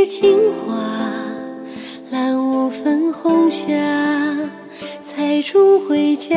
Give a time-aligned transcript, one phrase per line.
[0.00, 0.82] 一池青花，
[2.10, 3.68] 蓝雾粉红霞，
[5.02, 6.34] 采竹回家。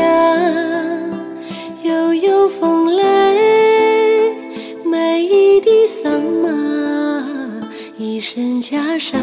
[1.82, 3.34] 悠悠风来，
[4.84, 7.26] 买一地桑麻，
[7.98, 9.16] 一身袈裟，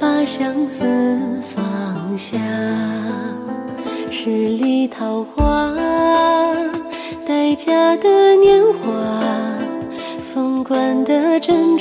[0.00, 0.86] 把相思
[1.54, 2.38] 放下。
[4.10, 5.70] 十里桃花，
[7.28, 8.88] 待嫁的年华。
[10.32, 11.75] 凤冠的珍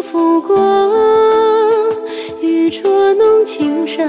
[0.00, 0.56] 拂过，
[2.40, 4.02] 玉镯弄轻纱，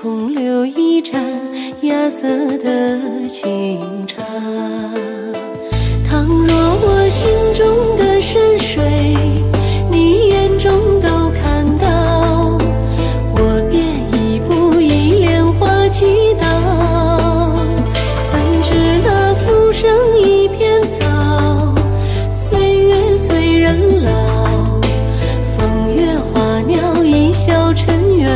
[0.00, 1.20] 空留一盏
[1.82, 4.22] 芽色的清茶。
[6.08, 6.65] 倘若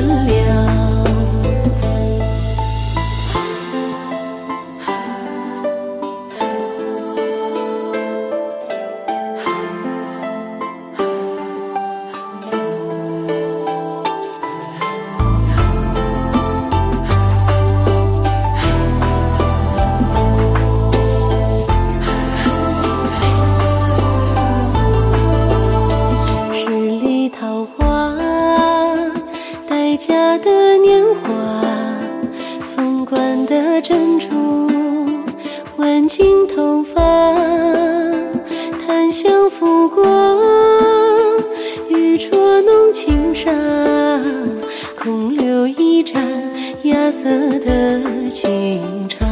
[0.01, 0.31] 了。
[26.63, 28.15] 十里桃花，
[30.01, 31.29] 家的年华，
[32.75, 34.67] 凤冠的珍珠，
[35.77, 37.03] 挽进头发，
[38.87, 40.03] 檀香拂过，
[41.91, 43.51] 玉镯弄轻纱，
[44.97, 46.19] 空留一盏
[46.85, 49.27] 芽色的清茶。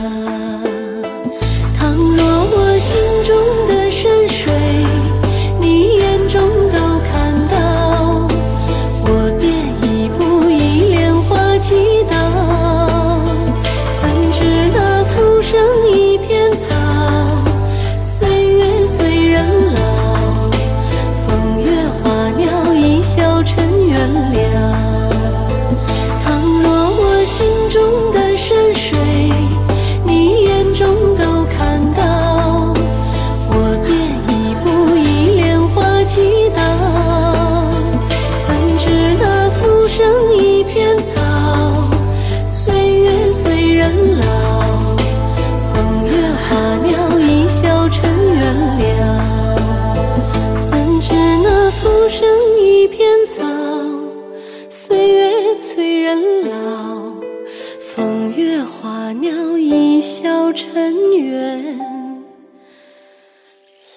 [59.09, 61.79] 花鸟一笑尘缘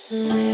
[0.09, 0.50] 了。